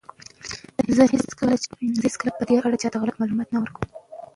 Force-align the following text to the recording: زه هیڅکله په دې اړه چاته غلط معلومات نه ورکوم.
زه 0.95 1.03
هیڅکله 2.03 2.31
په 2.39 2.43
دې 2.47 2.55
اړه 2.65 2.77
چاته 2.81 2.97
غلط 3.01 3.15
معلومات 3.21 3.47
نه 3.51 3.59
ورکوم. 3.61 3.87